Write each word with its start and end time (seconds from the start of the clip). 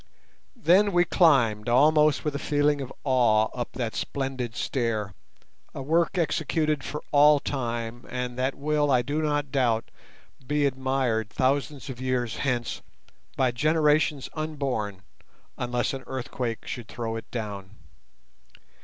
Then 0.55 0.93
we 0.93 1.05
climbed 1.05 1.69
almost 1.69 2.25
with 2.25 2.33
a 2.33 2.39
feeling 2.39 2.81
of 2.81 2.91
awe 3.03 3.49
up 3.53 3.73
that 3.73 3.93
splendid 3.93 4.55
stair, 4.55 5.13
a 5.75 5.83
work 5.83 6.17
executed 6.17 6.83
for 6.83 7.03
all 7.11 7.39
time 7.39 8.07
and 8.09 8.35
that 8.35 8.55
will, 8.55 8.89
I 8.89 9.03
do 9.03 9.21
not 9.21 9.51
doubt, 9.51 9.91
be 10.47 10.65
admired 10.65 11.29
thousands 11.29 11.87
of 11.87 12.01
years 12.01 12.37
hence 12.37 12.81
by 13.37 13.51
generations 13.51 14.27
unborn 14.33 15.03
unless 15.55 15.93
an 15.93 16.03
earthquake 16.07 16.65
should 16.65 16.87
throw 16.87 17.15
it 17.15 17.29
down. 17.29 17.75